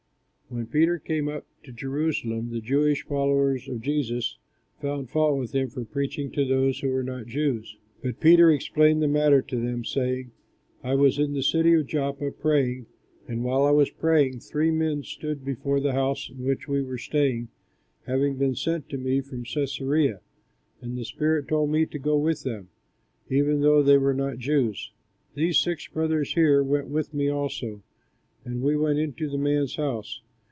[0.53, 4.37] When Peter came up to Jerusalem, the Jewish followers of Jesus
[4.81, 7.77] found fault with him for preaching to those who were not Jews.
[8.01, 10.31] But Peter explained the matter to them, saying,
[10.83, 12.87] "I was in the city of Joppa praying;
[13.29, 16.97] and while I was praying, three men stood before the house in which we were
[16.97, 17.47] staying,
[18.05, 20.19] having been sent to me from Cæsarea.
[20.81, 22.67] And the Spirit told me to go with them,
[23.29, 24.91] even though they were not Jews.
[25.33, 27.83] These six brothers here went with me also;
[28.43, 30.19] and we went into the man's house.